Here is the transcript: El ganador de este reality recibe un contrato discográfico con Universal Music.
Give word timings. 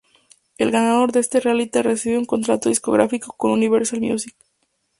El 0.57 0.71
ganador 0.71 1.11
de 1.11 1.19
este 1.19 1.39
reality 1.39 1.79
recibe 1.83 2.17
un 2.17 2.25
contrato 2.25 2.69
discográfico 2.69 3.35
con 3.37 3.51
Universal 3.51 4.01
Music. 4.01 4.35